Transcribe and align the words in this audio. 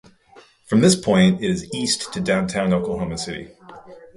From 0.65 0.81
this 0.81 0.95
point 0.95 1.43
it 1.43 1.51
is 1.51 1.71
east 1.75 2.11
to 2.13 2.21
downtown 2.21 2.73
Oklahoma 2.73 3.19
City. 3.19 3.51